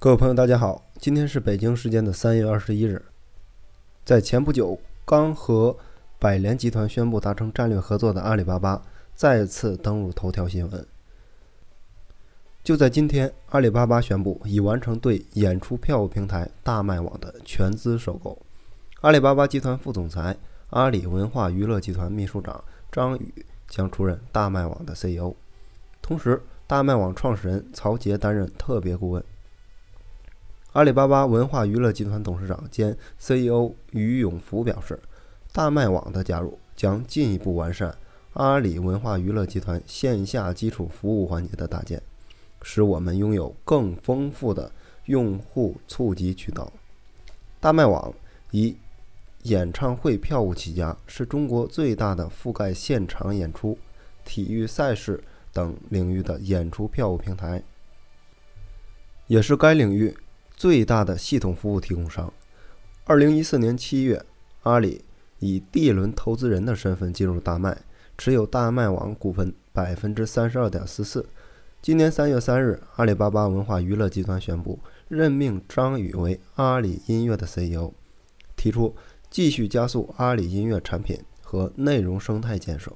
[0.00, 3.04] 各位朋友，大家好，今天是北京时间的三月二十一日。
[4.04, 5.76] 在前不久刚和
[6.20, 8.80] 百联集团宣布达成战略合作的阿里巴巴
[9.16, 10.86] 再次登陆头条新闻。
[12.62, 18.38] 就在今天，阿里巴巴宣布已完成对演出票务平台大麦网的全资收购。
[19.00, 20.36] 阿里巴巴集团副总裁、
[20.70, 22.62] 阿里文化娱乐集团秘书长
[22.92, 23.34] 张宇
[23.66, 25.34] 将出任大麦网的 CEO，
[26.00, 29.24] 同时，大麦网创始人曹杰担任特别顾问。
[30.72, 35.00] 阿里巴巴文化娱乐集团董事长兼 CEO 于永福表示，
[35.50, 37.96] 大麦网的加入将进一步完善
[38.34, 42.02] 阿里文化娱乐集团线下基础服务环节的搭建，
[42.60, 44.70] 使我们拥有更丰富的
[45.06, 46.70] 用户触及渠道。
[47.58, 48.12] 大麦网
[48.50, 48.76] 以
[49.44, 53.76] 演唱会票务起家，是中国最大的覆盖现场演出、
[54.22, 57.62] 体育赛事等领域的演出票务平台，
[59.28, 60.14] 也是该领域。
[60.58, 62.32] 最大的系统服务提供商。
[63.04, 64.26] 二零一四年七月，
[64.64, 65.04] 阿里
[65.38, 67.78] 以 D 轮投资人的身份进入大麦，
[68.18, 71.24] 持有大麦网股份百分之三十二点四四。
[71.80, 77.92] 今年三月三日，阿里巴巴文化娱乐集团宣布任命张宇为阿里音乐的 CEO，
[78.56, 78.96] 提出
[79.30, 82.92] 继续加速阿里音乐产品和内容生态建设。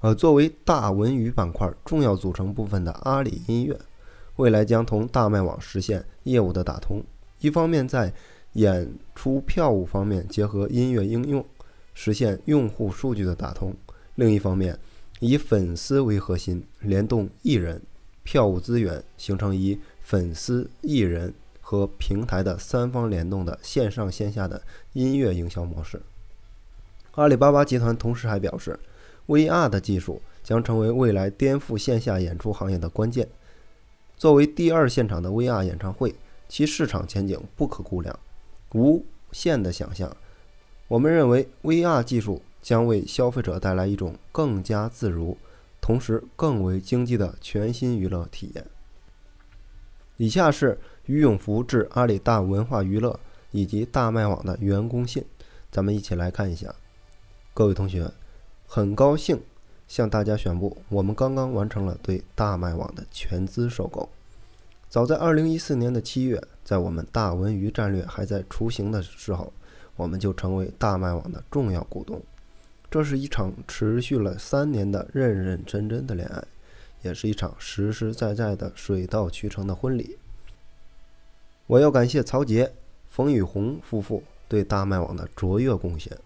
[0.00, 3.80] 而作为大文娱板块重要组成部分的阿里音乐。
[4.36, 7.02] 未来将同大麦网实现业务的打通，
[7.40, 8.12] 一方面在
[8.54, 11.44] 演出票务方面结合音乐应用，
[11.92, 13.72] 实现用户数据的打通；
[14.16, 14.78] 另一方面
[15.20, 17.80] 以粉丝为核心，联动艺人、
[18.24, 24.60] 票务资源，形成以粉丝、艺人和平台的三方联动的线上线下的
[24.94, 26.02] 音乐营销模式。
[27.12, 28.76] 阿里巴巴集团同时还表示
[29.28, 33.28] ，VR 的技术将成为未来颠覆线下演出行业的关键。
[34.16, 36.14] 作为第二现场的 VR 演唱会，
[36.48, 38.18] 其市场前景不可估量，
[38.72, 40.16] 无限的想象。
[40.88, 45.36] 我们认为，VR 技术将为消费者带来一种更加自如，
[45.80, 48.64] 同时更为经济的全新娱乐体验。
[50.16, 53.18] 以下是于永福致阿里大文化娱乐
[53.50, 55.24] 以及大麦网的员工信，
[55.72, 56.72] 咱们一起来看一下。
[57.52, 58.10] 各位同学，
[58.66, 59.42] 很高兴。
[59.86, 64.08] 向大家宣布，我们刚刚完成了对大麦网的全资收购。
[64.88, 69.52] 早在2014年的七月，在我们大文娱战略还在雏形的时候，
[69.96, 72.22] 我们就成为大麦网的重要股东。
[72.90, 76.44] 这是一场持续了三年的认认真真的恋爱，
[77.02, 80.16] 也是一场实实在在的水到渠成的婚礼。
[81.66, 82.72] 我要感谢曹杰、
[83.10, 86.16] 冯宇红夫妇对大麦网的卓越贡献，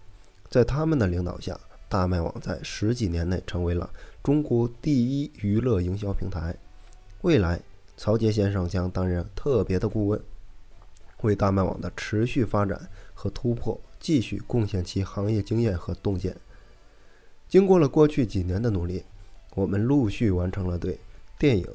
[0.47, 1.59] 在他们的领导下。
[1.89, 3.89] 大麦网在十几年内成为了
[4.21, 6.55] 中国第一娱乐营销平台。
[7.23, 7.59] 未来，
[7.97, 10.21] 曹杰先生将担任特别的顾问，
[11.21, 16.37] 为大麦网的持续发展和突破继续贡献其行业经验和洞见。
[17.47, 19.03] 经过了过去几年的努力，
[19.55, 20.99] 我们陆续完成了对
[21.39, 21.67] 电影、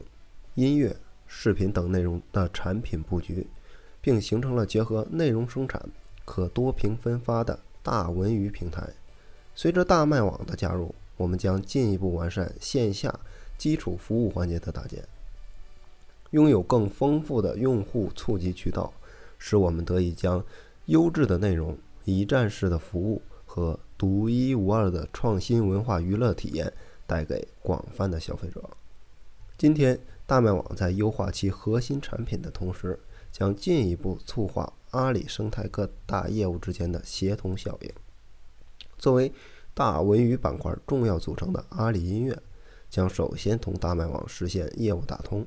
[0.55, 0.97] 音乐、
[1.27, 3.49] 视频等内容的产品布局，
[4.01, 5.85] 并形成了结合内容生产、
[6.25, 8.89] 可多屏分发的大文娱平台。
[9.55, 13.15] 随着大麦网的加入，我们将进一步完善线下
[13.57, 15.07] 基础服务环节的搭建，
[16.31, 18.93] 拥有更丰富的用户触及渠道，
[19.39, 20.45] 使我们得以将
[20.87, 26.73] 优质的内容、一站式的服务和独一无二的创新文化娱乐体验
[27.07, 28.63] 带给广泛的消费者。
[29.57, 32.99] 今天，大麦网在优化其核心产品的同时，
[33.31, 37.91] 将进一步促化阿里生态各大业务之间的协同效应。
[39.05, 39.31] 作为
[39.75, 42.35] 大文娱板块重要组成的阿里音乐，
[42.89, 45.47] 将首先同大麦网实现业务打通。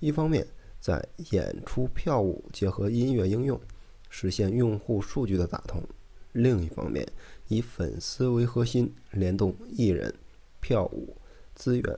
[0.00, 0.44] 一方面，
[0.80, 3.60] 在演出票务结合音乐应用，
[4.10, 5.80] 实现用户数据的打通；
[6.32, 7.06] 另一方面，
[7.46, 10.12] 以粉丝为核心，联动艺人、
[10.58, 11.16] 票务、
[11.54, 11.96] 资源，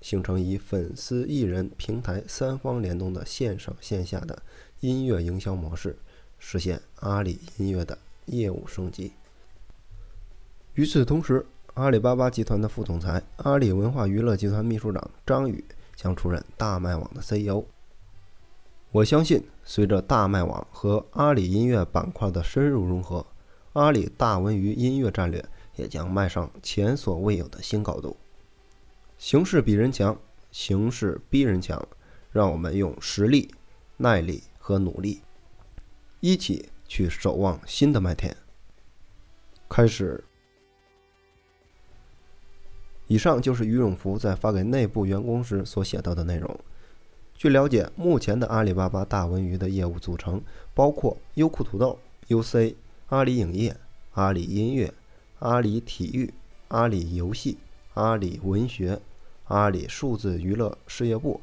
[0.00, 4.42] 形成以粉丝、艺人、平台三方联动的线上线下的
[4.80, 5.96] 音乐营销模式，
[6.40, 7.96] 实现阿里音乐的
[8.26, 9.12] 业务升级。
[10.78, 11.44] 与此同时，
[11.74, 15.64] 阿里巴巴集团的副总裁、阿里文化娱乐集团秘书长张宇
[15.96, 17.64] 将出任大麦网的 CEO。
[18.92, 23.26] 我相信，随着大麦网和阿里音乐板块的深入融合，
[23.72, 25.44] 阿里大文娱音乐战略
[25.74, 28.16] 也将迈上前所未有的新高度。
[29.18, 30.16] 形势比人强，
[30.52, 31.88] 形势逼人强，
[32.30, 33.52] 让我们用实力、
[33.96, 35.22] 耐力和努力，
[36.20, 38.36] 一起去守望新的麦田。
[39.68, 40.22] 开始。
[43.08, 46.58] 以上就是于永福在发给内部员工时所写到的内容。
[47.34, 50.42] 据了解，目前的阿里巴巴大文娱的业务组成
[50.74, 52.74] 包括优酷土豆、UC、
[53.08, 53.76] 阿里影业、
[54.12, 54.92] 阿里音乐、
[55.38, 56.32] 阿里体育、
[56.68, 57.56] 阿里游戏、
[57.94, 59.00] 阿里文学、
[59.44, 61.40] 阿里数字娱乐事业部，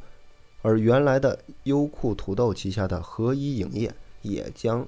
[0.62, 3.92] 而原来的优酷土豆旗下的合一影业
[4.22, 4.86] 也将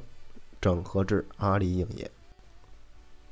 [0.62, 2.12] 整合至阿里影业。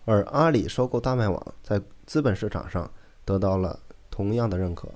[0.06, 2.90] 而阿里收购大麦网，在资本市场上
[3.25, 3.77] 得到了
[4.10, 4.88] 同样的认可。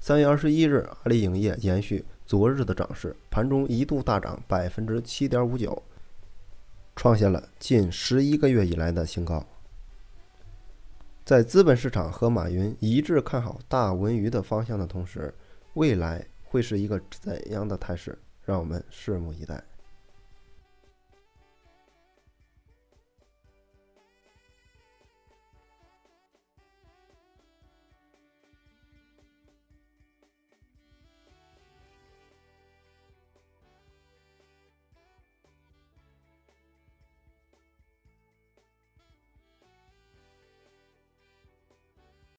[0.00, 5.82] 三月二十一日，阿里影业延续昨日的涨势，盘中一度大涨百分之七点五九，
[6.96, 9.46] 创下了近十一个月以来的新高。
[11.24, 15.32] 在资本市场和马云一致看好大文娱的方向的同时，
[15.72, 18.18] 未来会是一个怎样的态势？
[18.44, 19.62] 让我们拭目以待。